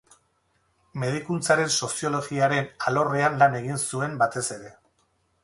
Medikuntzaren 1.03 1.69
soziologiaren 1.87 2.67
alorrean 2.93 3.39
lan 3.45 3.61
egin 3.61 3.79
zuen 3.85 4.19
batez 4.25 4.45
ere. 4.59 4.75